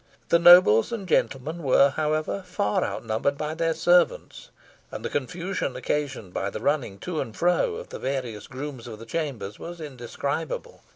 [0.29, 4.49] The nobles and gentlemen were, however, far outnumbered by their servants,
[4.89, 8.97] and the confusion occasioned by the running to and fro of the various grooms of
[8.97, 10.81] the chambers, was indescribable.